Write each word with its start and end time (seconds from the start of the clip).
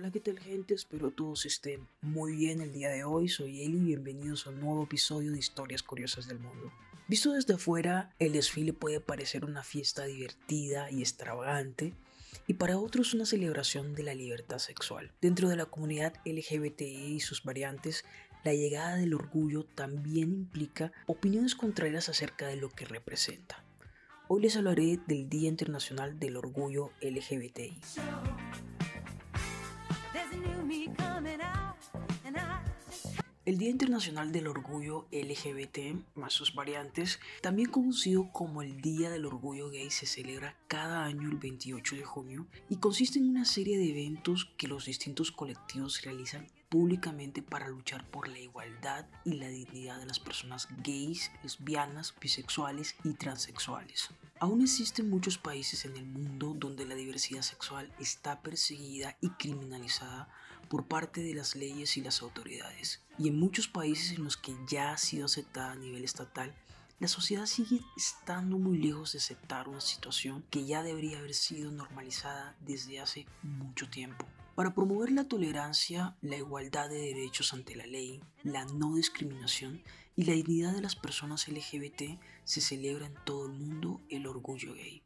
Hola, 0.00 0.12
¿qué 0.12 0.20
tal 0.20 0.38
gente? 0.38 0.74
Espero 0.74 1.10
todos 1.10 1.44
estén 1.44 1.88
muy 2.02 2.36
bien 2.36 2.60
el 2.60 2.72
día 2.72 2.88
de 2.88 3.02
hoy. 3.02 3.28
Soy 3.28 3.64
Eli 3.64 3.78
y 3.78 3.84
bienvenidos 3.86 4.46
a 4.46 4.50
un 4.50 4.60
nuevo 4.60 4.84
episodio 4.84 5.32
de 5.32 5.40
Historias 5.40 5.82
Curiosas 5.82 6.28
del 6.28 6.38
Mundo. 6.38 6.72
Visto 7.08 7.32
desde 7.32 7.54
afuera, 7.54 8.14
el 8.20 8.30
desfile 8.30 8.72
puede 8.72 9.00
parecer 9.00 9.44
una 9.44 9.64
fiesta 9.64 10.04
divertida 10.04 10.88
y 10.92 11.00
extravagante, 11.00 11.94
y 12.46 12.54
para 12.54 12.78
otros 12.78 13.12
una 13.12 13.26
celebración 13.26 13.96
de 13.96 14.04
la 14.04 14.14
libertad 14.14 14.58
sexual. 14.58 15.10
Dentro 15.20 15.48
de 15.48 15.56
la 15.56 15.66
comunidad 15.66 16.14
LGBTI 16.24 17.16
y 17.16 17.18
sus 17.18 17.42
variantes, 17.42 18.04
la 18.44 18.54
llegada 18.54 18.94
del 18.94 19.14
orgullo 19.14 19.64
también 19.64 20.32
implica 20.32 20.92
opiniones 21.08 21.56
contrarias 21.56 22.08
acerca 22.08 22.46
de 22.46 22.54
lo 22.54 22.70
que 22.70 22.84
representa. 22.84 23.64
Hoy 24.28 24.42
les 24.42 24.56
hablaré 24.56 25.00
del 25.08 25.28
Día 25.28 25.48
Internacional 25.48 26.20
del 26.20 26.36
Orgullo 26.36 26.92
LGBTI. 27.00 27.80
El 33.44 33.56
Día 33.56 33.70
Internacional 33.70 34.30
del 34.30 34.46
Orgullo 34.46 35.06
LGBT, 35.10 35.96
más 36.14 36.34
sus 36.34 36.54
variantes, 36.54 37.18
también 37.40 37.70
conocido 37.70 38.30
como 38.30 38.60
el 38.60 38.82
Día 38.82 39.08
del 39.08 39.24
Orgullo 39.24 39.70
Gay, 39.70 39.90
se 39.90 40.04
celebra 40.04 40.54
cada 40.66 41.04
año 41.04 41.30
el 41.30 41.38
28 41.38 41.96
de 41.96 42.04
junio 42.04 42.46
y 42.68 42.76
consiste 42.76 43.18
en 43.18 43.30
una 43.30 43.46
serie 43.46 43.78
de 43.78 43.88
eventos 43.88 44.52
que 44.58 44.68
los 44.68 44.84
distintos 44.84 45.32
colectivos 45.32 46.02
realizan 46.02 46.46
públicamente 46.68 47.42
para 47.42 47.68
luchar 47.68 48.08
por 48.10 48.28
la 48.28 48.38
igualdad 48.38 49.06
y 49.24 49.34
la 49.34 49.48
dignidad 49.48 49.98
de 49.98 50.06
las 50.06 50.20
personas 50.20 50.68
gays, 50.82 51.30
lesbianas, 51.42 52.14
bisexuales 52.20 52.94
y 53.04 53.14
transexuales. 53.14 54.10
Aún 54.40 54.62
existen 54.62 55.10
muchos 55.10 55.38
países 55.38 55.84
en 55.84 55.96
el 55.96 56.06
mundo 56.06 56.54
donde 56.56 56.86
la 56.86 56.94
diversidad 56.94 57.42
sexual 57.42 57.92
está 57.98 58.40
perseguida 58.40 59.16
y 59.20 59.30
criminalizada 59.30 60.28
por 60.68 60.86
parte 60.86 61.22
de 61.22 61.34
las 61.34 61.56
leyes 61.56 61.96
y 61.96 62.02
las 62.02 62.22
autoridades. 62.22 63.02
Y 63.18 63.28
en 63.28 63.38
muchos 63.38 63.68
países 63.68 64.16
en 64.16 64.24
los 64.24 64.36
que 64.36 64.54
ya 64.68 64.92
ha 64.92 64.98
sido 64.98 65.26
aceptada 65.26 65.72
a 65.72 65.76
nivel 65.76 66.04
estatal, 66.04 66.54
la 67.00 67.08
sociedad 67.08 67.46
sigue 67.46 67.80
estando 67.96 68.58
muy 68.58 68.76
lejos 68.76 69.12
de 69.12 69.18
aceptar 69.18 69.68
una 69.68 69.80
situación 69.80 70.44
que 70.50 70.66
ya 70.66 70.82
debería 70.82 71.18
haber 71.18 71.34
sido 71.34 71.70
normalizada 71.70 72.56
desde 72.60 73.00
hace 73.00 73.26
mucho 73.42 73.88
tiempo. 73.88 74.26
Para 74.58 74.74
promover 74.74 75.12
la 75.12 75.28
tolerancia, 75.28 76.16
la 76.20 76.36
igualdad 76.36 76.88
de 76.88 76.96
derechos 76.98 77.54
ante 77.54 77.76
la 77.76 77.86
ley, 77.86 78.20
la 78.42 78.64
no 78.64 78.96
discriminación 78.96 79.84
y 80.16 80.24
la 80.24 80.32
dignidad 80.32 80.72
de 80.72 80.80
las 80.80 80.96
personas 80.96 81.46
LGBT, 81.46 82.18
se 82.42 82.60
celebra 82.60 83.06
en 83.06 83.14
todo 83.24 83.46
el 83.46 83.52
mundo 83.52 84.00
el 84.08 84.26
orgullo 84.26 84.74
gay. 84.74 85.00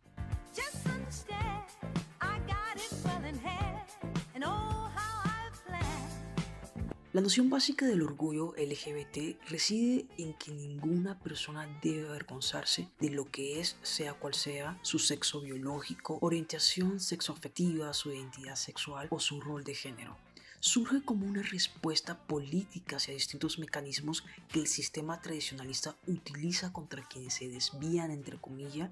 La 7.13 7.21
noción 7.21 7.51
básica 7.51 7.85
del 7.85 8.01
orgullo 8.01 8.55
LGBT 8.57 9.39
reside 9.51 10.07
en 10.17 10.33
que 10.33 10.51
ninguna 10.51 11.19
persona 11.19 11.69
debe 11.83 12.09
avergonzarse 12.09 12.89
de 13.01 13.11
lo 13.11 13.31
que 13.31 13.61
es, 13.61 13.77
sea 13.83 14.15
cual 14.15 14.33
sea, 14.33 14.79
su 14.81 14.99
sexo 14.99 15.43
biológico, 15.43 16.17
orientación 16.23 17.01
sexoafectiva, 17.01 17.93
su 17.93 18.11
identidad 18.13 18.57
sexual 18.57 19.09
o 19.11 19.21
su 19.21 19.43
rol 19.43 19.63
de 19.63 19.75
género 19.75 20.17
surge 20.65 21.03
como 21.03 21.27
una 21.27 21.43
respuesta 21.43 22.25
política 22.29 22.95
hacia 22.95 23.15
distintos 23.15 23.59
mecanismos 23.59 24.25
que 24.49 24.61
el 24.61 24.69
sistema 24.69 25.21
tradicionalista 25.21 25.97
utiliza 26.07 26.73
contra 26.73 27.03
quienes 27.03 27.35
se 27.35 27.49
desvían, 27.49 28.13
entre 28.13 28.41
comillas, 28.41 28.89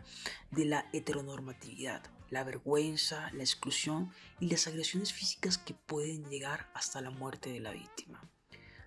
de 0.51 0.65
la 0.65 0.91
heteronormatividad, 0.93 2.03
la 2.29 2.43
vergüenza, 2.43 3.31
la 3.35 3.45
exclusión 3.45 4.11
y 4.41 4.51
las 4.51 4.67
agresiones 4.67 5.13
físicas 5.13 5.59
que 5.59 5.75
pueden 5.75 6.29
llegar 6.29 6.69
hasta 6.75 7.01
la 7.01 7.11
muerte 7.11 7.53
de 7.53 7.61
la 7.61 7.71
víctima. 7.71 8.29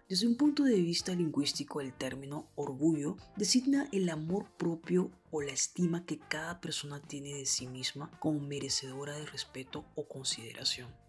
Desde 0.10 0.28
un 0.28 0.36
punto 0.36 0.66
de 0.66 0.82
vista 0.82 1.16
lingüístico, 1.16 1.80
el 1.80 1.94
término 1.94 2.50
orgullo 2.56 3.16
designa 3.38 3.88
el 3.94 4.10
amor 4.10 4.52
propio 4.58 5.10
o 5.32 5.42
la 5.42 5.54
estima 5.54 6.06
que 6.06 6.20
cada 6.20 6.60
persona 6.60 7.02
tiene 7.02 7.34
de 7.34 7.46
sí 7.46 7.66
misma 7.66 8.12
como 8.20 8.42
merecedora 8.42 9.16
de 9.16 9.26
respeto 9.26 9.86
o 9.96 10.06
consideración. 10.06 11.03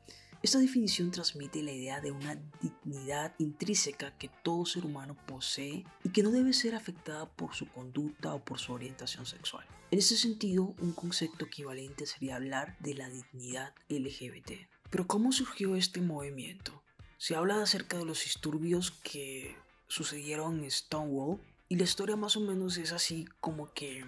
Esta 0.44 0.58
definición 0.58 1.10
transmite 1.10 1.62
la 1.62 1.72
idea 1.72 2.02
de 2.02 2.10
una 2.10 2.38
dignidad 2.60 3.34
intrínseca 3.38 4.14
que 4.18 4.28
todo 4.42 4.66
ser 4.66 4.84
humano 4.84 5.16
posee 5.26 5.86
y 6.04 6.10
que 6.10 6.22
no 6.22 6.30
debe 6.30 6.52
ser 6.52 6.74
afectada 6.74 7.24
por 7.30 7.54
su 7.54 7.66
conducta 7.66 8.34
o 8.34 8.44
por 8.44 8.58
su 8.58 8.74
orientación 8.74 9.24
sexual. 9.24 9.66
En 9.90 10.00
ese 10.00 10.18
sentido, 10.18 10.74
un 10.80 10.92
concepto 10.92 11.46
equivalente 11.46 12.04
sería 12.04 12.36
hablar 12.36 12.76
de 12.80 12.92
la 12.92 13.08
dignidad 13.08 13.72
LGBT. 13.88 14.68
Pero 14.90 15.06
¿cómo 15.06 15.32
surgió 15.32 15.76
este 15.76 16.02
movimiento? 16.02 16.82
Se 17.16 17.34
habla 17.34 17.62
acerca 17.62 17.96
de 17.96 18.04
los 18.04 18.22
disturbios 18.22 18.90
que 18.90 19.56
sucedieron 19.88 20.62
en 20.62 20.70
Stonewall 20.70 21.40
y 21.70 21.76
la 21.76 21.84
historia 21.84 22.16
más 22.16 22.36
o 22.36 22.40
menos 22.40 22.76
es 22.76 22.92
así 22.92 23.24
como 23.40 23.72
que 23.72 24.04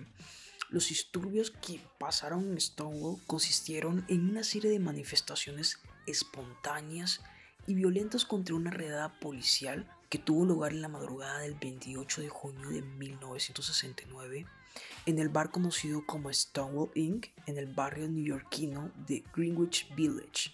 los 0.68 0.91
disturbios 0.91 1.50
que 1.50 1.80
pasaron 1.98 2.50
en 2.50 2.60
Stonewall 2.60 3.22
consistieron 3.26 4.04
en 4.08 4.28
una 4.28 4.44
serie 4.44 4.70
de 4.70 4.80
manifestaciones 4.80 5.78
espontáneas 6.06 7.20
y 7.66 7.74
violentas 7.74 8.24
contra 8.24 8.54
una 8.54 8.70
redada 8.70 9.18
policial 9.20 9.90
que 10.08 10.18
tuvo 10.18 10.44
lugar 10.44 10.72
en 10.72 10.82
la 10.82 10.88
madrugada 10.88 11.40
del 11.40 11.54
28 11.54 12.22
de 12.22 12.28
junio 12.28 12.68
de 12.70 12.82
1969 12.82 14.46
en 15.06 15.18
el 15.18 15.28
bar 15.28 15.50
conocido 15.50 16.04
como 16.06 16.32
Stonewall 16.32 16.90
Inc. 16.94 17.28
en 17.46 17.58
el 17.58 17.66
barrio 17.66 18.08
neoyorquino 18.08 18.92
de 19.06 19.24
Greenwich 19.34 19.88
Village. 19.94 20.52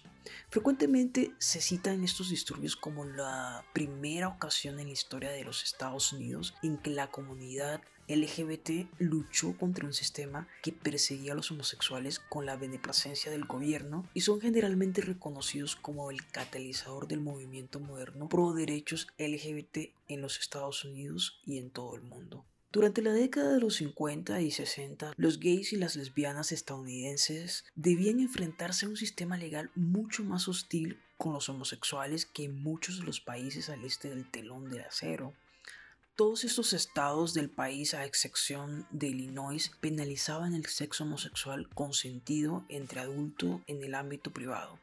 Frecuentemente 0.49 1.33
se 1.37 1.59
citan 1.59 2.03
estos 2.03 2.29
disturbios 2.29 2.75
como 2.75 3.03
la 3.03 3.65
primera 3.73 4.29
ocasión 4.29 4.79
en 4.79 4.87
la 4.87 4.93
historia 4.93 5.31
de 5.31 5.43
los 5.43 5.63
Estados 5.63 6.13
Unidos 6.13 6.53
en 6.63 6.77
que 6.77 6.91
la 6.91 7.11
comunidad 7.11 7.81
LGBT 8.07 8.87
luchó 8.99 9.57
contra 9.57 9.85
un 9.85 9.93
sistema 9.93 10.47
que 10.61 10.73
perseguía 10.73 11.33
a 11.33 11.35
los 11.35 11.51
homosexuales 11.51 12.19
con 12.19 12.45
la 12.45 12.55
beneplacencia 12.55 13.31
del 13.31 13.45
gobierno 13.45 14.07
y 14.13 14.21
son 14.21 14.41
generalmente 14.41 15.01
reconocidos 15.01 15.75
como 15.75 16.11
el 16.11 16.25
catalizador 16.27 17.07
del 17.07 17.21
movimiento 17.21 17.79
moderno 17.79 18.29
pro 18.29 18.53
derechos 18.53 19.07
LGBT 19.17 19.93
en 20.07 20.21
los 20.21 20.39
Estados 20.39 20.83
Unidos 20.85 21.39
y 21.45 21.57
en 21.57 21.69
todo 21.69 21.95
el 21.95 22.01
mundo. 22.01 22.45
Durante 22.73 23.03
la 23.03 23.13
década 23.13 23.53
de 23.53 23.59
los 23.59 23.75
50 23.75 24.41
y 24.41 24.49
60, 24.49 25.13
los 25.15 25.39
gays 25.39 25.73
y 25.73 25.75
las 25.75 25.95
lesbianas 25.95 26.51
estadounidenses 26.51 27.65
debían 27.75 28.19
enfrentarse 28.19 28.87
a 28.87 28.89
un 28.89 28.97
sistema 28.97 29.37
legal 29.37 29.69
mucho 29.75 30.23
más 30.23 30.47
hostil 30.47 30.97
con 31.17 31.33
los 31.33 31.49
homosexuales 31.49 32.25
que 32.25 32.45
en 32.45 32.55
muchos 32.63 32.97
de 32.97 33.05
los 33.05 33.21
países 33.21 33.69
al 33.69 33.85
este 33.85 34.09
del 34.09 34.29
telón 34.29 34.71
de 34.71 34.81
acero. 34.81 35.35
Todos 36.15 36.43
estos 36.43 36.73
estados 36.73 37.33
del 37.33 37.49
país, 37.49 37.95
a 37.95 38.05
excepción 38.05 38.85
de 38.91 39.07
Illinois, 39.07 39.71
penalizaban 39.81 40.53
el 40.53 40.67
sexo 40.67 41.05
homosexual 41.05 41.67
consentido 41.69 42.65
entre 42.69 42.99
adultos 42.99 43.61
en 43.65 43.83
el 43.83 43.95
ámbito 43.95 44.31
privado. 44.31 44.77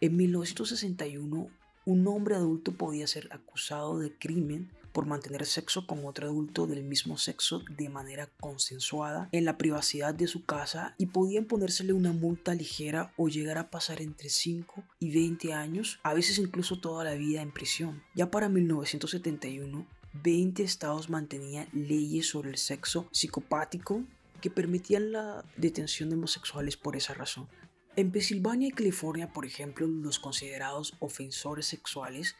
En 0.00 0.16
1961, 0.16 1.50
un 1.84 2.08
hombre 2.08 2.36
adulto 2.36 2.72
podía 2.72 3.06
ser 3.06 3.28
acusado 3.32 3.98
de 3.98 4.16
crimen 4.16 4.72
por 4.96 5.04
mantener 5.04 5.44
sexo 5.44 5.86
con 5.86 6.06
otro 6.06 6.26
adulto 6.26 6.66
del 6.66 6.82
mismo 6.82 7.18
sexo 7.18 7.62
de 7.68 7.90
manera 7.90 8.30
consensuada 8.40 9.28
en 9.32 9.44
la 9.44 9.58
privacidad 9.58 10.14
de 10.14 10.26
su 10.26 10.46
casa 10.46 10.94
y 10.96 11.04
podía 11.04 11.40
imponérsele 11.40 11.92
una 11.92 12.14
multa 12.14 12.54
ligera 12.54 13.12
o 13.18 13.28
llegar 13.28 13.58
a 13.58 13.68
pasar 13.68 14.00
entre 14.00 14.30
5 14.30 14.82
y 14.98 15.14
20 15.14 15.52
años, 15.52 16.00
a 16.02 16.14
veces 16.14 16.38
incluso 16.38 16.80
toda 16.80 17.04
la 17.04 17.12
vida 17.12 17.42
en 17.42 17.52
prisión. 17.52 18.02
Ya 18.14 18.30
para 18.30 18.48
1971, 18.48 19.86
20 20.22 20.62
estados 20.62 21.10
mantenían 21.10 21.68
leyes 21.72 22.28
sobre 22.28 22.50
el 22.50 22.56
sexo 22.56 23.08
psicopático 23.12 24.04
que 24.40 24.50
permitían 24.50 25.12
la 25.12 25.44
detención 25.56 26.08
de 26.10 26.16
homosexuales 26.16 26.76
por 26.76 26.96
esa 26.96 27.14
razón. 27.14 27.48
En 27.96 28.12
Pensilvania 28.12 28.68
y 28.68 28.72
California, 28.72 29.32
por 29.32 29.46
ejemplo, 29.46 29.86
los 29.86 30.18
considerados 30.18 30.94
ofensores 31.00 31.66
sexuales 31.66 32.36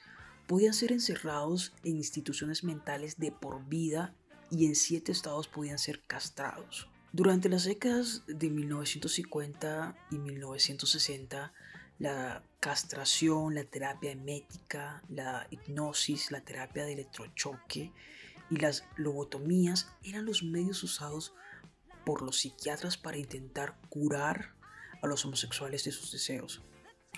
podían 0.46 0.75
ser 0.75 0.93
encerrados 0.93 1.73
en 1.82 1.96
instituciones 1.96 2.62
mentales 2.62 3.19
de 3.19 3.32
por 3.32 3.67
vida 3.67 4.14
y 4.50 4.67
en 4.67 4.75
siete 4.75 5.12
estados 5.12 5.49
podían 5.49 5.78
ser 5.78 6.02
castrados. 6.06 6.88
Durante 7.12 7.49
las 7.49 7.64
décadas 7.64 8.23
de 8.26 8.50
1950 8.50 9.96
y 10.11 10.19
1960, 10.19 11.52
la 11.99 12.43
castración, 12.61 13.55
la 13.55 13.65
terapia 13.65 14.11
emética, 14.11 15.03
la 15.09 15.47
hipnosis, 15.51 16.31
la 16.31 16.41
terapia 16.41 16.85
de 16.85 16.95
electrochoque 16.95 17.93
y 18.51 18.57
las 18.57 18.85
lobotomías 18.97 19.91
eran 20.03 20.27
los 20.27 20.43
medios 20.43 20.83
usados 20.83 21.35
por 22.05 22.23
los 22.23 22.39
psiquiatras 22.39 22.97
para 22.97 23.17
intentar 23.17 23.77
curar 23.89 24.55
a 25.03 25.07
los 25.07 25.25
homosexuales 25.25 25.85
de 25.85 25.93
sus 25.93 26.13
deseos. 26.13 26.63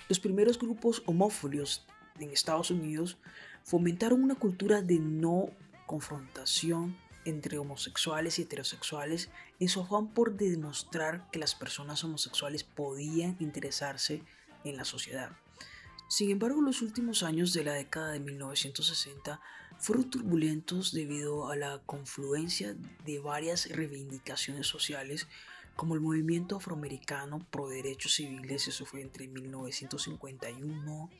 Los 0.09 0.21
primeros 0.21 0.59
grupos 0.59 1.03
homófilos 1.07 1.87
en 2.19 2.31
Estados 2.31 2.71
Unidos 2.71 3.19
fomentaron 3.65 4.23
una 4.23 4.35
cultura 4.35 4.81
de 4.81 4.99
no 4.99 5.51
confrontación 5.87 6.97
entre 7.25 7.59
homosexuales 7.59 8.39
y 8.39 8.43
heterosexuales 8.43 9.29
en 9.61 9.69
su 9.69 9.83
afán 9.83 10.09
por 10.15 10.37
demostrar 10.37 11.31
que 11.31 11.39
las 11.39 11.55
personas 11.55 12.03
homosexuales 12.05 12.65
podían 12.65 13.37
interesarse 13.39 14.23
en 14.65 14.77
la 14.77 14.85
sociedad. 14.85 15.31
Sin 16.09 16.31
embargo, 16.31 16.63
los 16.63 16.81
últimos 16.81 17.23
años 17.23 17.53
de 17.53 17.65
la 17.65 17.75
década 17.75 18.13
de 18.13 18.21
1960 18.21 19.41
fueron 19.79 20.11
turbulentos 20.11 20.93
debido 20.93 21.51
a 21.51 21.57
la 21.57 21.83
confluencia 21.85 22.75
de 23.05 23.19
varias 23.19 23.69
reivindicaciones 23.69 24.67
sociales 24.67 25.27
como 25.79 25.95
el 25.95 26.01
movimiento 26.01 26.57
afroamericano 26.57 27.39
pro 27.53 27.69
derechos 27.69 28.15
civiles, 28.15 28.67
eso 28.67 28.85
fue 28.85 29.01
entre 29.01 29.29
1951 29.29 31.11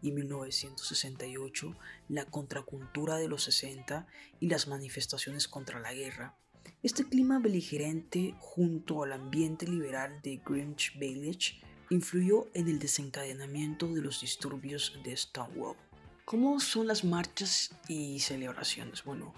y 0.00 0.12
1968, 0.12 1.76
la 2.08 2.24
contracultura 2.24 3.16
de 3.16 3.26
los 3.26 3.42
60 3.42 4.06
y 4.38 4.48
las 4.48 4.68
manifestaciones 4.68 5.48
contra 5.48 5.80
la 5.80 5.92
guerra. 5.92 6.36
Este 6.84 7.02
clima 7.02 7.40
beligerante 7.40 8.36
junto 8.38 9.02
al 9.02 9.12
ambiente 9.12 9.66
liberal 9.66 10.20
de 10.22 10.40
Greenwich 10.46 10.96
Village 11.00 11.60
influyó 11.90 12.48
en 12.54 12.68
el 12.68 12.78
desencadenamiento 12.78 13.86
de 13.88 14.02
los 14.02 14.20
disturbios 14.20 14.98
de 15.04 15.16
Stonewall. 15.16 15.76
¿Cómo 16.24 16.58
son 16.60 16.88
las 16.88 17.04
marchas 17.04 17.70
y 17.88 18.18
celebraciones? 18.20 19.04
Bueno, 19.04 19.34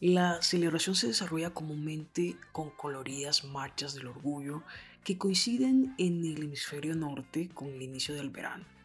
la 0.00 0.42
celebración 0.42 0.96
se 0.96 1.08
desarrolla 1.08 1.50
comúnmente 1.50 2.36
con 2.52 2.70
coloridas 2.70 3.44
marchas 3.44 3.94
del 3.94 4.08
orgullo 4.08 4.62
que 5.04 5.18
coinciden 5.18 5.94
en 5.98 6.24
el 6.24 6.42
hemisferio 6.42 6.94
norte 6.94 7.48
con 7.54 7.68
el 7.68 7.82
inicio 7.82 8.14
del 8.14 8.30
verano. 8.30 8.77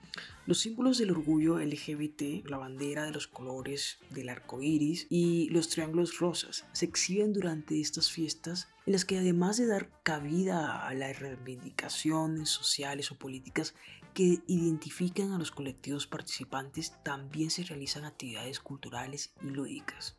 Los 0.46 0.60
símbolos 0.60 0.98
del 0.98 1.12
orgullo 1.12 1.58
LGBT, 1.58 2.48
la 2.50 2.58
bandera 2.58 3.06
de 3.06 3.12
los 3.12 3.28
colores 3.28 3.98
del 4.10 4.30
arco 4.30 4.62
iris 4.62 5.08
y 5.10 5.50
los 5.50 5.70
triángulos 5.70 6.20
rosas 6.20 6.66
se 6.74 6.86
exhiben 6.86 7.34
durante 7.34 7.80
estas 7.80 8.12
fiestas, 8.12 8.68
en 8.86 8.94
las 8.94 9.06
que 9.06 9.18
además 9.18 9.58
de 9.58 9.68
dar 9.68 9.90
cabida 10.04 10.86
a 10.86 10.94
las 10.94 11.20
reivindicaciones 11.20 12.50
sociales 12.50 13.12
o 13.12 13.18
políticas 13.18 13.74
que 14.14 14.42
identifican 14.48 15.32
a 15.32 15.40
los 15.40 15.52
colectivos 15.52 16.08
participantes, 16.08 16.94
también 17.04 17.50
se 17.50 17.64
realizan 17.64 18.06
actividades 18.06 18.60
culturales 18.60 19.34
y 19.42 19.48
lúdicas. 19.48 20.18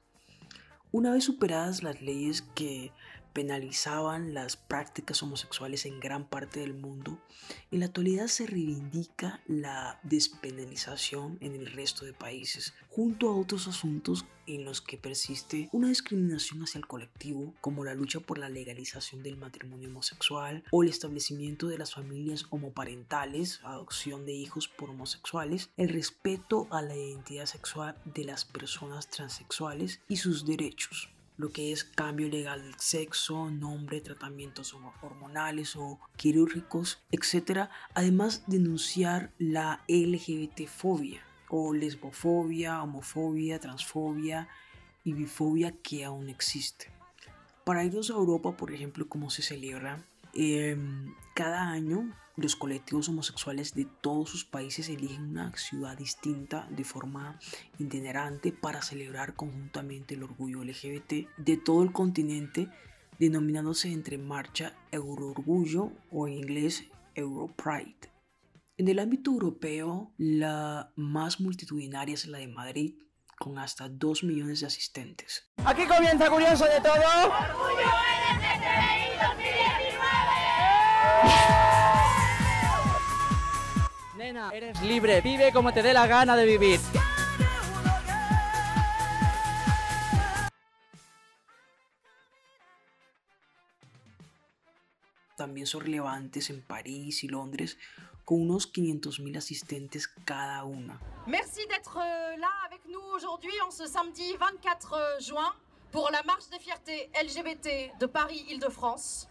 Una 0.90 1.10
vez 1.12 1.24
superadas 1.24 1.82
las 1.82 2.00
leyes 2.02 2.42
que 2.54 2.92
penalizaban 3.34 4.32
las 4.32 4.56
prácticas 4.56 5.22
homosexuales 5.22 5.84
en 5.84 6.00
gran 6.00 6.26
parte 6.26 6.60
del 6.60 6.72
mundo, 6.72 7.18
en 7.70 7.80
la 7.80 7.86
actualidad 7.86 8.28
se 8.28 8.46
reivindica 8.46 9.42
la 9.46 10.00
despenalización 10.04 11.36
en 11.40 11.54
el 11.54 11.66
resto 11.66 12.06
de 12.06 12.14
países, 12.14 12.72
junto 12.88 13.28
a 13.28 13.36
otros 13.36 13.66
asuntos 13.66 14.24
en 14.46 14.64
los 14.64 14.80
que 14.80 14.98
persiste 14.98 15.68
una 15.72 15.88
discriminación 15.88 16.62
hacia 16.62 16.78
el 16.78 16.86
colectivo, 16.86 17.54
como 17.60 17.84
la 17.84 17.94
lucha 17.94 18.20
por 18.20 18.38
la 18.38 18.48
legalización 18.48 19.22
del 19.22 19.36
matrimonio 19.36 19.88
homosexual 19.88 20.62
o 20.70 20.82
el 20.82 20.90
establecimiento 20.90 21.66
de 21.66 21.78
las 21.78 21.94
familias 21.94 22.46
homoparentales, 22.50 23.60
adopción 23.64 24.26
de 24.26 24.34
hijos 24.34 24.68
por 24.68 24.90
homosexuales, 24.90 25.70
el 25.76 25.88
respeto 25.88 26.68
a 26.70 26.82
la 26.82 26.94
identidad 26.94 27.46
sexual 27.46 27.96
de 28.04 28.24
las 28.24 28.44
personas 28.44 29.08
transexuales 29.10 30.00
y 30.08 30.18
sus 30.18 30.46
derechos 30.46 31.13
lo 31.36 31.50
que 31.50 31.72
es 31.72 31.84
cambio 31.84 32.28
legal 32.28 32.62
del 32.62 32.78
sexo, 32.78 33.50
nombre, 33.50 34.00
tratamientos 34.00 34.74
hormonales 35.02 35.76
o 35.76 35.98
quirúrgicos, 36.16 37.02
etc. 37.10 37.68
Además, 37.94 38.44
denunciar 38.46 39.32
la 39.38 39.84
LGBT-fobia 39.88 41.22
o 41.48 41.74
lesbofobia, 41.74 42.82
homofobia, 42.82 43.60
transfobia 43.60 44.48
y 45.02 45.12
bifobia 45.12 45.72
que 45.82 46.04
aún 46.04 46.28
existe. 46.28 46.90
Para 47.64 47.84
irnos 47.84 48.10
a 48.10 48.14
Europa, 48.14 48.56
por 48.56 48.72
ejemplo, 48.72 49.08
¿cómo 49.08 49.30
se 49.30 49.42
celebra? 49.42 50.04
Em, 50.34 51.14
cada 51.34 51.70
año 51.70 52.12
los 52.36 52.56
colectivos 52.56 53.08
homosexuales 53.08 53.74
de 53.74 53.86
todos 54.00 54.28
sus 54.30 54.44
países 54.44 54.88
eligen 54.88 55.30
una 55.30 55.56
ciudad 55.56 55.96
distinta 55.96 56.66
de 56.70 56.82
forma 56.82 57.38
itinerante 57.78 58.50
para 58.50 58.82
celebrar 58.82 59.34
conjuntamente 59.34 60.14
el 60.14 60.24
orgullo 60.24 60.64
LGBT 60.64 61.28
de 61.36 61.56
todo 61.56 61.84
el 61.84 61.92
continente, 61.92 62.68
denominándose 63.20 63.92
entre 63.92 64.18
marcha 64.18 64.74
Euro-Orgullo 64.90 65.92
o 66.10 66.26
en 66.26 66.34
inglés 66.34 66.84
Euro-Pride. 67.14 68.12
En 68.76 68.88
el 68.88 68.98
ámbito 68.98 69.30
europeo, 69.30 70.12
la 70.18 70.90
más 70.96 71.40
multitudinaria 71.40 72.14
es 72.14 72.26
la 72.26 72.38
de 72.38 72.48
Madrid, 72.48 72.96
con 73.38 73.58
hasta 73.58 73.88
2 73.88 74.24
millones 74.24 74.60
de 74.60 74.66
asistentes. 74.66 75.48
Aquí 75.64 75.86
comienza 75.86 76.28
Curioso 76.28 76.64
de 76.64 76.80
todo. 76.80 77.32
Eres 84.52 84.80
libre, 84.82 85.20
vive 85.20 85.52
como 85.52 85.72
te 85.72 85.82
dé 85.82 85.92
la 85.92 86.06
gana 86.06 86.36
de 86.36 86.44
vivir. 86.44 86.80
También 95.36 95.66
son 95.66 95.80
relevantes 95.80 96.48
en 96.50 96.62
París 96.62 97.24
y 97.24 97.28
Londres, 97.28 97.76
con 98.24 98.40
unos 98.40 98.72
500.000 98.72 99.36
asistentes 99.36 100.08
cada 100.24 100.64
una. 100.64 100.98
Merci 101.26 101.66
d'être 101.66 101.98
euh, 101.98 102.36
là 102.36 102.50
avec 102.66 102.82
nous 102.86 103.02
aujourd'hui 103.14 103.52
en 103.66 103.70
ce 103.70 103.86
samedi 103.86 104.36
24 104.38 104.92
euh, 104.92 105.20
juin 105.20 105.52
pour 105.90 106.10
la 106.10 106.22
marche 106.22 106.48
des 106.50 106.58
fiertés 106.58 107.10
LGBT 107.20 107.98
de 107.98 108.06
Paris-Île-de-France 108.06 109.28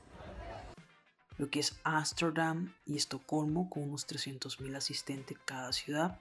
lo 1.37 1.49
que 1.49 1.59
es 1.59 1.79
Ámsterdam 1.83 2.73
y 2.85 2.97
Estocolmo 2.97 3.69
con 3.69 3.83
unos 3.83 4.07
300.000 4.07 4.75
asistentes 4.75 5.37
cada 5.45 5.71
ciudad. 5.73 6.19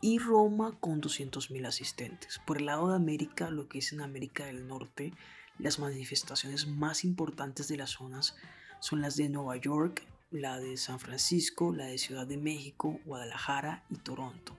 Y 0.00 0.18
Roma 0.18 0.76
con 0.80 1.00
200.000 1.00 1.66
asistentes. 1.66 2.40
Por 2.44 2.58
el 2.58 2.66
lado 2.66 2.88
de 2.88 2.96
América, 2.96 3.50
lo 3.50 3.68
que 3.68 3.78
es 3.78 3.92
en 3.92 4.00
América 4.00 4.46
del 4.46 4.66
Norte, 4.66 5.12
las 5.58 5.78
manifestaciones 5.78 6.66
más 6.66 7.04
importantes 7.04 7.68
de 7.68 7.76
las 7.76 7.90
zonas 7.90 8.34
son 8.80 9.00
las 9.00 9.16
de 9.16 9.28
Nueva 9.28 9.56
York, 9.58 10.02
la 10.32 10.58
de 10.58 10.78
San 10.78 10.98
Francisco, 10.98 11.72
la 11.74 11.86
de 11.86 11.98
Ciudad 11.98 12.26
de 12.26 12.38
México, 12.38 12.98
Guadalajara 13.04 13.84
y 13.90 13.96
Toronto. 13.96 14.56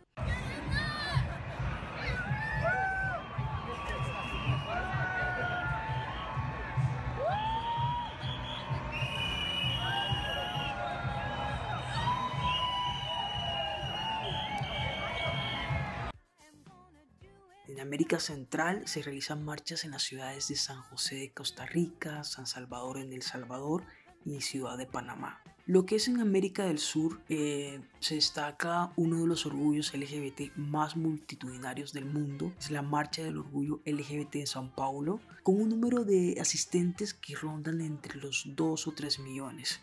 En 17.67 17.79
América 17.79 18.19
Central 18.19 18.87
se 18.87 19.01
realizan 19.01 19.43
marchas 19.43 19.83
en 19.83 19.91
las 19.91 20.03
ciudades 20.03 20.47
de 20.47 20.55
San 20.55 20.81
José 20.83 21.15
de 21.15 21.31
Costa 21.31 21.65
Rica, 21.65 22.23
San 22.23 22.45
Salvador 22.45 22.99
en 22.99 23.11
El 23.11 23.23
Salvador 23.23 23.83
y 24.23 24.41
Ciudad 24.41 24.77
de 24.77 24.85
Panamá. 24.85 25.41
Lo 25.65 25.85
que 25.85 25.95
es 25.95 26.09
en 26.09 26.19
América 26.19 26.65
del 26.65 26.77
Sur 26.77 27.21
eh, 27.29 27.79
se 28.01 28.15
destaca 28.15 28.91
uno 28.97 29.21
de 29.21 29.27
los 29.27 29.45
orgullos 29.45 29.93
LGBT 29.93 30.57
más 30.57 30.97
multitudinarios 30.97 31.93
del 31.93 32.03
mundo, 32.03 32.51
es 32.59 32.69
la 32.69 32.81
Marcha 32.81 33.23
del 33.23 33.37
Orgullo 33.37 33.79
LGBT 33.85 34.35
en 34.35 34.47
San 34.47 34.75
Paulo, 34.75 35.21
con 35.41 35.61
un 35.61 35.69
número 35.69 36.03
de 36.03 36.35
asistentes 36.41 37.13
que 37.13 37.35
rondan 37.35 37.79
entre 37.79 38.19
los 38.19 38.43
2 38.45 38.87
o 38.87 38.91
3 38.91 39.19
millones. 39.19 39.79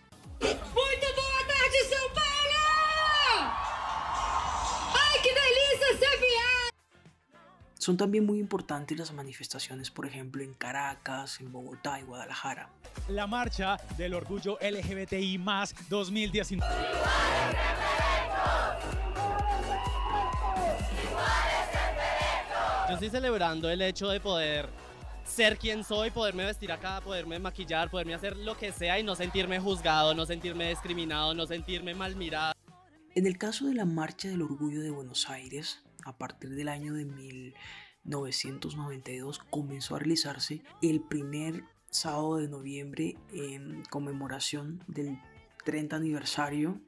Son 7.90 7.96
también 7.96 8.24
muy 8.24 8.38
importantes 8.38 8.96
las 8.96 9.12
manifestaciones, 9.12 9.90
por 9.90 10.06
ejemplo, 10.06 10.44
en 10.44 10.54
Caracas, 10.54 11.40
en 11.40 11.50
Bogotá 11.50 11.98
y 11.98 12.04
Guadalajara. 12.04 12.70
La 13.08 13.26
marcha 13.26 13.78
del 13.98 14.14
orgullo 14.14 14.58
LGBTI 14.60 15.38
más 15.38 15.74
2019. 15.88 16.72
Yo 22.86 22.94
estoy 22.94 23.10
celebrando 23.10 23.68
el 23.68 23.82
hecho 23.82 24.08
de 24.08 24.20
poder 24.20 24.68
ser 25.24 25.58
quien 25.58 25.82
soy, 25.82 26.12
poderme 26.12 26.44
vestir 26.44 26.70
acá, 26.70 27.00
poderme 27.00 27.40
maquillar, 27.40 27.90
poderme 27.90 28.14
hacer 28.14 28.36
lo 28.36 28.56
que 28.56 28.70
sea 28.70 29.00
y 29.00 29.02
no 29.02 29.16
sentirme 29.16 29.58
juzgado, 29.58 30.14
no 30.14 30.26
sentirme 30.26 30.68
discriminado, 30.68 31.34
no 31.34 31.44
sentirme 31.44 31.96
mal 31.96 32.14
mirado. 32.14 32.54
En 33.16 33.26
el 33.26 33.36
caso 33.36 33.66
de 33.66 33.74
la 33.74 33.84
Marcha 33.84 34.28
del 34.28 34.42
Orgullo 34.42 34.80
de 34.80 34.90
Buenos 34.90 35.28
Aires, 35.28 35.82
a 36.04 36.16
partir 36.16 36.50
del 36.50 36.68
año 36.68 36.94
de 36.94 37.04
1992 37.04 39.40
comenzó 39.50 39.96
a 39.96 39.98
realizarse 39.98 40.62
el 40.82 41.00
primer 41.00 41.64
sábado 41.90 42.36
de 42.36 42.48
noviembre 42.48 43.16
en 43.32 43.82
conmemoración 43.90 44.84
del 44.86 45.18
30 45.64 45.96
aniversario 45.96 46.80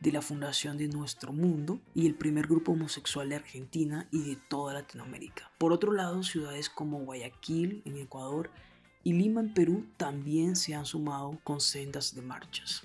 de 0.00 0.12
la 0.12 0.20
fundación 0.20 0.76
de 0.78 0.88
Nuestro 0.88 1.32
Mundo 1.32 1.80
y 1.94 2.06
el 2.06 2.16
primer 2.16 2.48
grupo 2.48 2.72
homosexual 2.72 3.28
de 3.28 3.36
Argentina 3.36 4.08
y 4.10 4.24
de 4.24 4.36
toda 4.36 4.74
Latinoamérica. 4.74 5.52
Por 5.58 5.72
otro 5.72 5.92
lado, 5.92 6.24
ciudades 6.24 6.68
como 6.68 7.04
Guayaquil 7.04 7.82
en 7.84 7.96
Ecuador 7.96 8.50
y 9.04 9.12
Lima 9.12 9.40
en 9.40 9.54
Perú 9.54 9.86
también 9.96 10.56
se 10.56 10.74
han 10.74 10.86
sumado 10.86 11.38
con 11.44 11.60
sendas 11.60 12.16
de 12.16 12.22
marchas. 12.22 12.82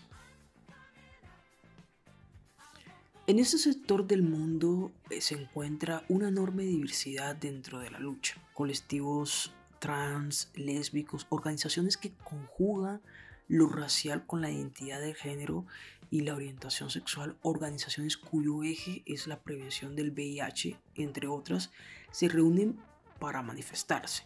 En 3.29 3.39
este 3.39 3.57
sector 3.57 4.07
del 4.07 4.23
mundo 4.23 4.93
eh, 5.09 5.19
se 5.19 5.35
encuentra 5.35 6.05
una 6.07 6.29
enorme 6.29 6.63
diversidad 6.63 7.35
dentro 7.35 7.79
de 7.79 7.91
la 7.91 7.99
lucha. 7.99 8.41
Colectivos 8.53 9.53
trans, 9.79 10.49
lésbicos, 10.55 11.27
organizaciones 11.27 11.97
que 11.97 12.13
conjugan 12.23 13.01
lo 13.49 13.67
racial 13.67 14.25
con 14.25 14.39
la 14.39 14.49
identidad 14.49 15.01
de 15.01 15.13
género 15.13 15.65
y 16.09 16.21
la 16.21 16.35
orientación 16.35 16.89
sexual, 16.89 17.35
organizaciones 17.41 18.15
cuyo 18.15 18.63
eje 18.63 19.03
es 19.05 19.27
la 19.27 19.41
prevención 19.41 19.97
del 19.97 20.11
VIH, 20.11 20.79
entre 20.95 21.27
otras, 21.27 21.69
se 22.11 22.29
reúnen 22.29 22.79
para 23.19 23.41
manifestarse. 23.41 24.23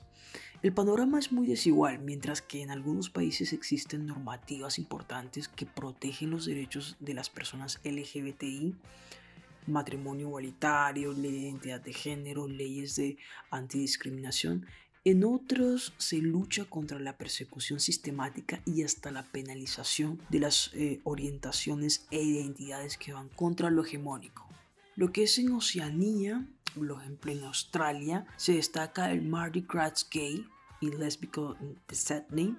El 0.62 0.74
panorama 0.74 1.18
es 1.18 1.32
muy 1.32 1.48
desigual, 1.48 2.00
mientras 2.00 2.42
que 2.42 2.62
en 2.62 2.70
algunos 2.70 3.10
países 3.10 3.52
existen 3.52 4.06
normativas 4.06 4.78
importantes 4.78 5.48
que 5.48 5.66
protegen 5.66 6.30
los 6.30 6.46
derechos 6.46 6.98
de 7.00 7.16
las 7.16 7.30
personas 7.30 7.80
LGBTI, 7.84 8.76
matrimonio 9.68 10.28
igualitario, 10.28 11.14
ley 11.14 11.32
de 11.32 11.38
identidad 11.40 11.82
de 11.82 11.94
género, 11.94 12.48
leyes 12.48 12.96
de 12.96 13.18
antidiscriminación. 13.50 14.68
En 15.04 15.24
otros 15.24 15.96
se 15.98 16.18
lucha 16.18 16.66
contra 16.66 17.00
la 17.00 17.18
persecución 17.18 17.80
sistemática 17.80 18.62
y 18.66 18.84
hasta 18.84 19.10
la 19.10 19.24
penalización 19.24 20.22
de 20.30 20.40
las 20.40 20.70
eh, 20.76 21.02
orientaciones 21.04 22.06
e 22.12 22.22
identidades 22.22 22.98
que 22.98 23.14
van 23.14 23.30
contra 23.30 23.72
lo 23.72 23.84
hegemónico. 23.84 24.48
Lo 24.96 25.12
que 25.12 25.24
es 25.24 25.40
en 25.40 25.54
Oceanía, 25.54 26.46
ejemplo 26.76 27.32
en 27.32 27.44
Australia, 27.44 28.26
se 28.38 28.54
destaca 28.54 29.12
el 29.12 29.22
Mardi 29.22 29.66
Gras 29.68 30.08
Gay 30.10 30.46
y 30.80 30.92
Lesbico 30.92 31.56
de 31.88 31.96
Sydney, 31.96 32.58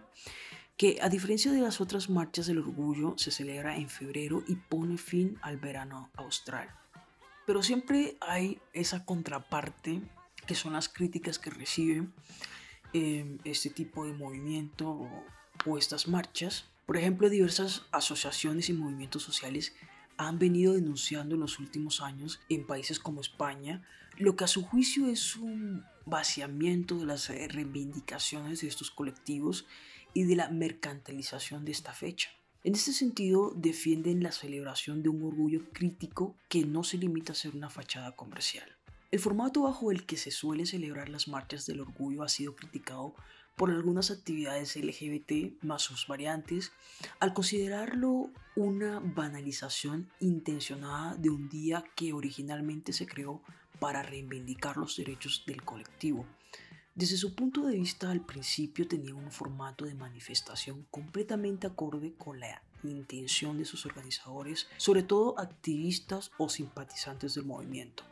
que 0.77 0.99
a 1.03 1.09
diferencia 1.09 1.53
de 1.53 1.61
las 1.61 1.81
otras 1.81 2.09
marchas 2.09 2.47
del 2.47 2.59
orgullo 2.59 3.15
se 3.17 3.31
celebra 3.31 3.77
en 3.77 3.89
febrero 3.89 4.43
y 4.47 4.57
pone 4.57 4.99
fin 4.99 5.39
al 5.43 5.59
verano 5.59 6.11
austral. 6.17 6.69
Pero 7.47 7.63
siempre 7.63 8.17
hay 8.21 8.61
esa 8.73 9.05
contraparte 9.05 10.01
que 10.47 10.55
son 10.55 10.73
las 10.73 10.89
críticas 10.89 11.39
que 11.39 11.51
reciben 11.51 12.13
eh, 12.93 13.39
este 13.45 13.71
tipo 13.71 14.05
de 14.07 14.13
movimiento 14.13 15.09
o 15.67 15.79
estas 15.79 16.09
marchas. 16.09 16.67
Por 16.87 16.97
ejemplo, 16.97 17.29
diversas 17.29 17.87
asociaciones 17.91 18.69
y 18.69 18.73
movimientos 18.73 19.23
sociales 19.23 19.75
han 20.17 20.39
venido 20.39 20.75
denunciando 20.75 21.35
en 21.35 21.41
los 21.41 21.59
últimos 21.59 22.01
años 22.01 22.41
en 22.49 22.67
países 22.67 22.99
como 22.99 23.21
España 23.21 23.83
lo 24.19 24.37
que 24.37 24.45
a 24.45 24.49
su 24.49 24.63
juicio 24.63 25.07
es 25.07 25.37
un 25.37 25.85
vaciamiento 26.05 26.99
de 26.99 27.07
las 27.07 27.29
reivindicaciones 27.29 28.61
de 28.61 28.69
estos 28.69 28.91
colectivos 28.91 29.67
y 30.15 30.25
de 30.25 30.37
la 30.37 30.49
mercantilización 30.49 31.65
de 31.65 31.73
esta 31.73 31.93
fecha. 31.93 32.31
En 32.65 32.75
este 32.75 32.93
sentido, 32.93 33.53
defienden 33.57 34.23
la 34.23 34.31
celebración 34.31 35.03
de 35.03 35.09
un 35.09 35.23
orgullo 35.25 35.63
crítico 35.73 36.37
que 36.49 36.65
no 36.65 36.85
se 36.85 36.99
limita 36.99 37.33
a 37.33 37.37
ser 37.37 37.57
una 37.57 37.71
fachada 37.71 38.13
comercial. 38.13 38.69
El 39.11 39.19
formato 39.19 39.63
bajo 39.63 39.91
el 39.91 40.07
que 40.07 40.17
se 40.17 40.31
suele 40.31 40.65
celebrar 40.67 41.09
las 41.09 41.29
marchas 41.29 41.67
del 41.67 41.81
orgullo 41.81 42.23
ha 42.23 42.29
sido 42.29 42.55
criticado 42.55 43.15
por 43.57 43.71
algunas 43.71 44.11
actividades 44.11 44.77
LGBT 44.77 45.63
más 45.63 45.83
sus 45.83 46.07
variantes, 46.07 46.73
al 47.21 47.35
considerarlo 47.35 48.31
una 48.57 49.01
banalización 49.01 50.11
intencionada 50.21 51.15
de 51.17 51.31
un 51.31 51.49
día 51.49 51.85
que 51.95 52.13
originalmente 52.13 52.93
se 52.93 53.07
creó 53.07 53.43
para 53.79 54.03
reivindicar 54.03 54.77
los 54.77 54.97
derechos 54.97 55.45
del 55.47 55.63
colectivo. 55.63 56.27
Desde 56.95 57.17
su 57.17 57.35
punto 57.35 57.67
de 57.67 57.77
vista, 57.77 58.11
al 58.11 58.21
principio 58.21 58.87
tenía 58.87 59.15
un 59.15 59.33
formato 59.33 59.87
de 59.87 59.95
manifestación 59.95 60.87
completamente 60.91 61.67
acorde 61.67 62.13
con 62.19 62.39
la 62.39 62.63
intención 62.83 63.57
de 63.57 63.65
sus 63.65 63.87
organizadores, 63.87 64.69
sobre 64.77 65.03
todo 65.03 65.39
activistas 65.39 66.31
o 66.37 66.49
simpatizantes 66.49 67.35
del 67.35 67.47
movimiento. 67.47 68.05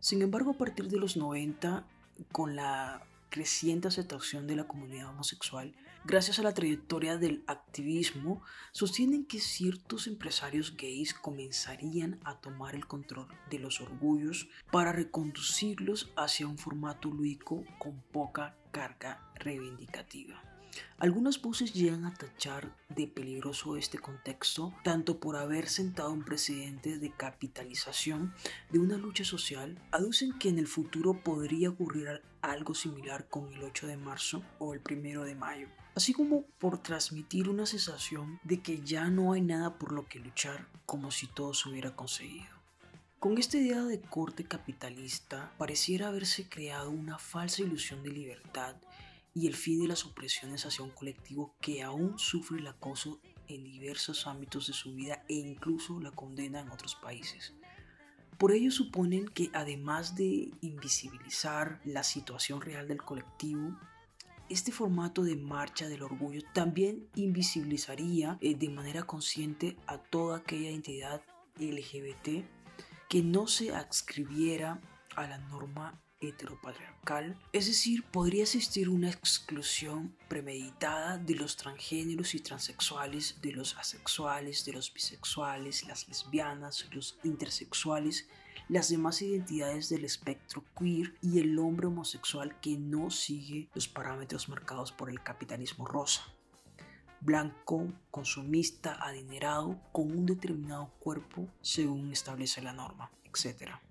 Sin 0.00 0.20
embargo, 0.20 0.50
a 0.50 0.58
partir 0.58 0.88
de 0.88 0.98
los 0.98 1.16
90, 1.16 1.86
con 2.30 2.56
la 2.56 3.02
creciente 3.30 3.88
aceptación 3.88 4.46
de 4.46 4.56
la 4.56 4.68
comunidad 4.68 5.08
homosexual, 5.08 5.74
gracias 6.04 6.38
a 6.38 6.42
la 6.42 6.52
trayectoria 6.52 7.16
del 7.16 7.42
activismo, 7.46 8.42
sostienen 8.72 9.24
que 9.24 9.40
ciertos 9.40 10.06
empresarios 10.06 10.76
gays 10.76 11.14
comenzarían 11.14 12.20
a 12.24 12.40
tomar 12.40 12.74
el 12.74 12.86
control 12.86 13.28
de 13.48 13.58
los 13.58 13.80
orgullos 13.80 14.48
para 14.70 14.92
reconducirlos 14.92 16.12
hacia 16.16 16.46
un 16.46 16.58
formato 16.58 17.08
lúdico 17.08 17.64
con 17.78 18.02
poca 18.12 18.56
carga 18.72 19.32
reivindicativa. 19.36 20.49
Algunas 20.98 21.40
voces 21.40 21.72
llegan 21.72 22.04
a 22.04 22.14
tachar 22.14 22.76
de 22.88 23.06
peligroso 23.06 23.76
este 23.76 23.98
contexto, 23.98 24.74
tanto 24.84 25.18
por 25.18 25.36
haber 25.36 25.68
sentado 25.68 26.12
un 26.12 26.24
precedente 26.24 26.98
de 26.98 27.10
capitalización 27.10 28.34
de 28.70 28.78
una 28.78 28.96
lucha 28.98 29.24
social, 29.24 29.78
aducen 29.92 30.38
que 30.38 30.48
en 30.48 30.58
el 30.58 30.66
futuro 30.66 31.14
podría 31.22 31.70
ocurrir 31.70 32.22
algo 32.42 32.74
similar 32.74 33.28
con 33.28 33.52
el 33.52 33.62
8 33.62 33.86
de 33.86 33.96
marzo 33.96 34.42
o 34.58 34.74
el 34.74 34.80
1 34.88 35.24
de 35.24 35.34
mayo, 35.34 35.68
así 35.94 36.12
como 36.12 36.42
por 36.58 36.78
transmitir 36.78 37.48
una 37.48 37.66
sensación 37.66 38.38
de 38.44 38.60
que 38.60 38.82
ya 38.82 39.08
no 39.08 39.32
hay 39.32 39.40
nada 39.40 39.78
por 39.78 39.92
lo 39.92 40.06
que 40.06 40.18
luchar, 40.18 40.68
como 40.86 41.10
si 41.10 41.26
todo 41.26 41.54
se 41.54 41.68
hubiera 41.68 41.96
conseguido. 41.96 42.60
Con 43.20 43.36
esta 43.36 43.58
idea 43.58 43.82
de 43.82 44.00
corte 44.00 44.44
capitalista 44.44 45.52
pareciera 45.58 46.08
haberse 46.08 46.48
creado 46.48 46.90
una 46.90 47.18
falsa 47.18 47.60
ilusión 47.60 48.02
de 48.02 48.10
libertad 48.10 48.76
y 49.34 49.46
el 49.46 49.54
fin 49.54 49.80
de 49.80 49.88
las 49.88 50.04
opresiones 50.04 50.66
hacia 50.66 50.84
un 50.84 50.90
colectivo 50.90 51.54
que 51.60 51.82
aún 51.82 52.18
sufre 52.18 52.58
el 52.58 52.66
acoso 52.66 53.20
en 53.46 53.64
diversos 53.64 54.26
ámbitos 54.26 54.66
de 54.66 54.72
su 54.72 54.94
vida 54.94 55.24
e 55.28 55.34
incluso 55.34 56.00
la 56.00 56.10
condena 56.10 56.60
en 56.60 56.70
otros 56.70 56.94
países. 56.94 57.54
Por 58.38 58.52
ello 58.52 58.70
suponen 58.70 59.28
que 59.28 59.50
además 59.52 60.16
de 60.16 60.50
invisibilizar 60.62 61.80
la 61.84 62.02
situación 62.02 62.60
real 62.60 62.88
del 62.88 63.02
colectivo, 63.02 63.78
este 64.48 64.72
formato 64.72 65.22
de 65.22 65.36
marcha 65.36 65.88
del 65.88 66.02
orgullo 66.02 66.42
también 66.52 67.06
invisibilizaría 67.14 68.38
eh, 68.40 68.54
de 68.54 68.68
manera 68.68 69.02
consciente 69.02 69.76
a 69.86 69.98
toda 69.98 70.38
aquella 70.38 70.70
entidad 70.70 71.22
LGBT 71.58 72.44
que 73.08 73.22
no 73.22 73.46
se 73.46 73.74
adscribiera 73.74 74.80
a 75.24 75.28
la 75.28 75.38
norma 75.38 76.00
heteropatriarcal, 76.20 77.38
es 77.52 77.66
decir, 77.66 78.04
podría 78.04 78.42
existir 78.42 78.88
una 78.88 79.10
exclusión 79.10 80.14
premeditada 80.28 81.16
de 81.16 81.34
los 81.34 81.56
transgéneros 81.56 82.34
y 82.34 82.40
transexuales, 82.40 83.38
de 83.40 83.52
los 83.52 83.76
asexuales, 83.76 84.64
de 84.64 84.74
los 84.74 84.92
bisexuales, 84.92 85.86
las 85.86 86.06
lesbianas, 86.08 86.86
los 86.92 87.18
intersexuales, 87.24 88.28
las 88.68 88.90
demás 88.90 89.22
identidades 89.22 89.88
del 89.88 90.04
espectro 90.04 90.62
queer 90.78 91.14
y 91.22 91.40
el 91.40 91.58
hombre 91.58 91.86
homosexual 91.86 92.60
que 92.60 92.76
no 92.76 93.10
sigue 93.10 93.68
los 93.74 93.88
parámetros 93.88 94.48
marcados 94.48 94.92
por 94.92 95.10
el 95.10 95.22
capitalismo 95.22 95.86
rosa. 95.86 96.22
Blanco, 97.22 97.92
consumista, 98.10 98.96
adinerado, 99.00 99.80
con 99.92 100.10
un 100.10 100.24
determinado 100.24 100.92
cuerpo 101.00 101.48
según 101.60 102.12
establece 102.12 102.62
la 102.62 102.72
norma, 102.72 103.10
etc 103.24 103.89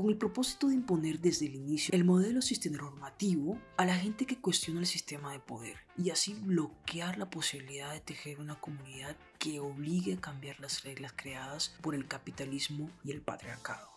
con 0.00 0.08
el 0.08 0.16
propósito 0.16 0.68
de 0.68 0.76
imponer 0.76 1.20
desde 1.20 1.44
el 1.44 1.56
inicio 1.56 1.94
el 1.94 2.04
modelo 2.04 2.40
normativo 2.70 3.60
a 3.76 3.84
la 3.84 3.94
gente 3.94 4.24
que 4.24 4.40
cuestiona 4.40 4.80
el 4.80 4.86
sistema 4.86 5.30
de 5.30 5.40
poder 5.40 5.76
y 5.98 6.08
así 6.08 6.32
bloquear 6.32 7.18
la 7.18 7.28
posibilidad 7.28 7.92
de 7.92 8.00
tejer 8.00 8.40
una 8.40 8.58
comunidad 8.58 9.14
que 9.38 9.60
obligue 9.60 10.14
a 10.14 10.20
cambiar 10.20 10.58
las 10.58 10.84
reglas 10.84 11.12
creadas 11.14 11.76
por 11.82 11.94
el 11.94 12.08
capitalismo 12.08 12.90
y 13.04 13.10
el 13.10 13.20
patriarcado. 13.20 13.90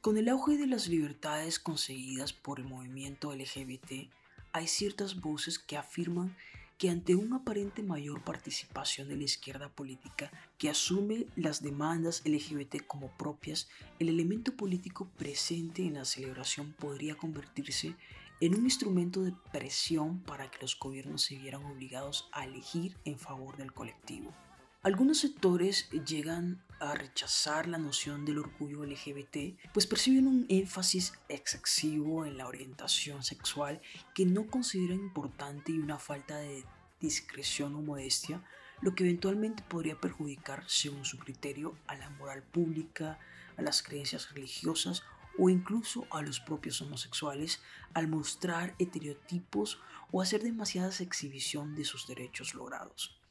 Con 0.00 0.16
el 0.16 0.28
auge 0.28 0.56
de 0.56 0.66
las 0.66 0.88
libertades 0.88 1.60
conseguidas 1.60 2.32
por 2.32 2.58
el 2.58 2.66
movimiento 2.66 3.32
LGBT, 3.32 4.10
hay 4.52 4.66
ciertas 4.66 5.20
voces 5.20 5.60
que 5.60 5.76
afirman 5.76 6.36
que 6.78 6.90
ante 6.90 7.14
una 7.14 7.36
aparente 7.36 7.82
mayor 7.82 8.22
participación 8.22 9.08
de 9.08 9.16
la 9.16 9.24
izquierda 9.24 9.68
política 9.68 10.30
que 10.58 10.68
asume 10.68 11.26
las 11.36 11.62
demandas 11.62 12.22
LGBT 12.24 12.86
como 12.86 13.16
propias, 13.16 13.68
el 13.98 14.08
elemento 14.08 14.56
político 14.56 15.08
presente 15.16 15.82
en 15.82 15.94
la 15.94 16.04
celebración 16.04 16.72
podría 16.72 17.16
convertirse 17.16 17.94
en 18.40 18.54
un 18.54 18.64
instrumento 18.64 19.22
de 19.22 19.32
presión 19.52 20.20
para 20.20 20.50
que 20.50 20.58
los 20.60 20.78
gobiernos 20.78 21.22
se 21.22 21.38
vieran 21.38 21.64
obligados 21.64 22.28
a 22.32 22.44
elegir 22.44 22.96
en 23.04 23.18
favor 23.18 23.56
del 23.56 23.72
colectivo. 23.72 24.34
Algunos 24.84 25.20
sectores 25.20 25.88
llegan 26.06 26.62
a 26.78 26.92
rechazar 26.92 27.66
la 27.68 27.78
noción 27.78 28.26
del 28.26 28.36
orgullo 28.36 28.84
LGBT, 28.84 29.58
pues 29.72 29.86
perciben 29.86 30.26
un 30.26 30.44
énfasis 30.50 31.14
excesivo 31.30 32.26
en 32.26 32.36
la 32.36 32.46
orientación 32.46 33.22
sexual 33.22 33.80
que 34.14 34.26
no 34.26 34.46
consideran 34.46 35.00
importante 35.00 35.72
y 35.72 35.78
una 35.78 35.98
falta 35.98 36.36
de 36.36 36.66
discreción 37.00 37.74
o 37.76 37.80
modestia 37.80 38.44
lo 38.82 38.94
que 38.94 39.04
eventualmente 39.04 39.62
podría 39.62 39.98
perjudicar, 39.98 40.64
según 40.66 41.06
su 41.06 41.16
criterio, 41.16 41.78
a 41.86 41.94
la 41.94 42.10
moral 42.10 42.42
pública, 42.42 43.18
a 43.56 43.62
las 43.62 43.82
creencias 43.82 44.34
religiosas 44.34 45.02
o 45.38 45.48
incluso 45.48 46.06
a 46.10 46.20
los 46.20 46.40
propios 46.40 46.82
homosexuales 46.82 47.62
al 47.94 48.08
mostrar 48.08 48.74
estereotipos 48.78 49.80
o 50.12 50.20
hacer 50.20 50.42
demasiada 50.42 50.92
exhibición 51.00 51.74
de 51.74 51.86
sus 51.86 52.06
derechos 52.06 52.52
logrados. 52.52 53.23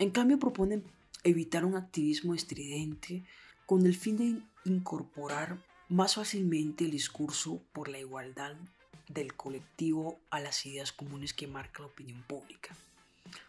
En 0.00 0.08
cambio 0.08 0.38
proponen 0.38 0.82
evitar 1.24 1.66
un 1.66 1.76
activismo 1.76 2.34
estridente 2.34 3.22
con 3.66 3.84
el 3.84 3.94
fin 3.94 4.16
de 4.16 4.42
incorporar 4.64 5.58
más 5.90 6.14
fácilmente 6.14 6.86
el 6.86 6.90
discurso 6.90 7.60
por 7.74 7.90
la 7.90 7.98
igualdad 7.98 8.56
del 9.08 9.34
colectivo 9.34 10.18
a 10.30 10.40
las 10.40 10.64
ideas 10.64 10.92
comunes 10.92 11.34
que 11.34 11.46
marca 11.46 11.82
la 11.82 11.88
opinión 11.88 12.22
pública. 12.22 12.74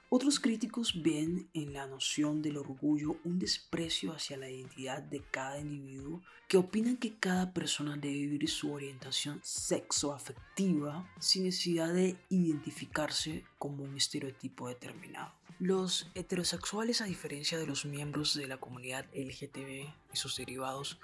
Otros 0.09 0.41
críticos 0.41 1.01
ven 1.01 1.47
en 1.53 1.71
la 1.71 1.88
noción 1.88 2.41
del 2.41 2.57
orgullo 2.57 3.15
un 3.23 3.39
desprecio 3.39 4.11
hacia 4.11 4.35
la 4.35 4.50
identidad 4.50 5.01
de 5.01 5.21
cada 5.31 5.57
individuo 5.57 6.21
que 6.50 6.57
opinan 6.57 6.97
que 6.97 7.15
cada 7.15 7.53
persona 7.53 7.95
debe 7.95 8.15
vivir 8.15 8.50
su 8.50 8.73
orientación 8.73 9.39
sexoafectiva 9.41 11.09
sin 11.19 11.45
necesidad 11.45 11.93
de 11.93 12.17
identificarse 12.27 13.45
como 13.57 13.85
un 13.85 13.95
estereotipo 13.95 14.67
determinado. 14.67 15.31
Los 15.59 16.11
heterosexuales, 16.13 17.00
a 17.00 17.05
diferencia 17.05 17.57
de 17.57 17.67
los 17.67 17.85
miembros 17.85 18.33
de 18.33 18.47
la 18.47 18.57
comunidad 18.57 19.05
LGTB 19.13 19.93
y 20.13 20.17
sus 20.17 20.35
derivados, 20.35 21.00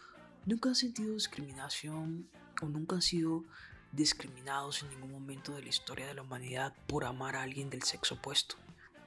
nunca 0.45 0.67
han 0.67 0.75
sentido 0.75 1.13
discriminación 1.13 2.27
o 2.61 2.65
nunca 2.65 2.95
han 2.95 3.01
sido 3.01 3.45
discriminados 3.91 4.83
en 4.83 4.89
ningún 4.89 5.11
momento 5.11 5.53
de 5.53 5.61
la 5.61 5.69
historia 5.69 6.07
de 6.07 6.13
la 6.13 6.21
humanidad 6.21 6.73
por 6.87 7.05
amar 7.05 7.35
a 7.35 7.43
alguien 7.43 7.69
del 7.69 7.83
sexo 7.83 8.15
opuesto. 8.15 8.55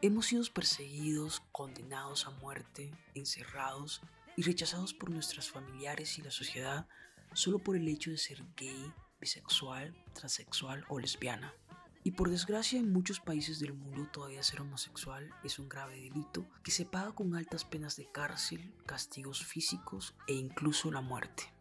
Hemos 0.03 0.27
sido 0.27 0.43
perseguidos, 0.53 1.43
condenados 1.53 2.27
a 2.27 2.31
muerte, 2.31 2.91
encerrados 3.15 4.01
y 4.37 4.43
rechazados 4.43 4.95
por 4.95 5.11
nuestros 5.11 5.51
familiares 5.51 6.19
y 6.19 6.23
la 6.23 6.31
sociedad 6.31 6.87
solo 7.35 7.59
por 7.59 7.77
el 7.77 7.87
hecho 7.87 8.11
de 8.11 8.19
ser 8.19 8.43
gay, 8.57 8.93
bisexual, 9.21 9.95
transexual 10.15 10.85
o 10.89 10.99
lesbiana. 10.99 11.55
Y 12.03 12.13
por 12.13 12.31
desgracia 12.31 12.79
en 12.79 12.93
muchos 12.93 13.21
países 13.21 13.61
del 13.61 13.75
mundo 13.75 14.09
todavía 14.11 14.43
ser 14.43 14.63
homosexual 14.63 15.31
es 15.45 15.59
un 15.59 15.69
grave 15.69 16.01
delito 16.01 16.47
que 16.63 16.71
se 16.71 16.87
paga 16.87 17.13
con 17.13 17.35
altas 17.35 17.67
penas 17.67 17.97
de 17.97 18.11
cárcel, 18.11 18.75
castigos 18.87 19.45
físicos 19.45 20.15
e 20.27 20.33
incluso 20.33 20.91
la 20.91 21.03
muerte. 21.03 21.53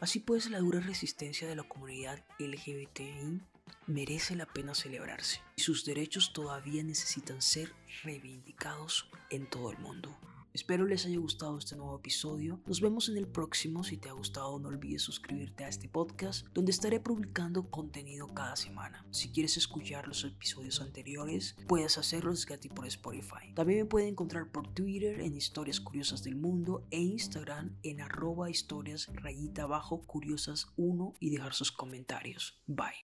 Así 0.00 0.20
pues, 0.20 0.50
la 0.50 0.58
dura 0.58 0.80
resistencia 0.80 1.48
de 1.48 1.56
la 1.56 1.62
comunidad 1.62 2.22
LGBTI 2.38 3.40
merece 3.86 4.36
la 4.36 4.46
pena 4.46 4.74
celebrarse 4.74 5.40
y 5.56 5.62
sus 5.62 5.84
derechos 5.84 6.32
todavía 6.32 6.82
necesitan 6.82 7.40
ser 7.40 7.72
reivindicados 8.02 9.08
en 9.30 9.48
todo 9.48 9.70
el 9.70 9.78
mundo. 9.78 10.16
Espero 10.56 10.86
les 10.86 11.04
haya 11.04 11.18
gustado 11.18 11.58
este 11.58 11.76
nuevo 11.76 11.98
episodio. 11.98 12.62
Nos 12.64 12.80
vemos 12.80 13.10
en 13.10 13.18
el 13.18 13.28
próximo. 13.28 13.84
Si 13.84 13.98
te 13.98 14.08
ha 14.08 14.14
gustado, 14.14 14.58
no 14.58 14.68
olvides 14.68 15.02
suscribirte 15.02 15.64
a 15.64 15.68
este 15.68 15.86
podcast, 15.86 16.46
donde 16.54 16.70
estaré 16.70 16.98
publicando 16.98 17.68
contenido 17.68 18.26
cada 18.28 18.56
semana. 18.56 19.04
Si 19.10 19.28
quieres 19.28 19.58
escuchar 19.58 20.08
los 20.08 20.24
episodios 20.24 20.80
anteriores, 20.80 21.56
puedes 21.66 21.98
hacerlo 21.98 22.32
gratis 22.46 22.72
por 22.72 22.86
Spotify. 22.86 23.52
También 23.54 23.80
me 23.80 23.84
pueden 23.84 24.08
encontrar 24.08 24.50
por 24.50 24.72
Twitter 24.72 25.20
en 25.20 25.36
Historias 25.36 25.78
Curiosas 25.78 26.24
del 26.24 26.36
Mundo 26.36 26.86
e 26.90 27.02
Instagram 27.02 27.76
en 27.82 28.00
arroba 28.00 28.48
historias 28.48 29.10
rayita 29.12 29.64
abajo 29.64 30.06
curiosas 30.06 30.68
1 30.78 31.16
y 31.20 31.28
dejar 31.28 31.52
sus 31.52 31.70
comentarios. 31.70 32.58
Bye. 32.66 33.05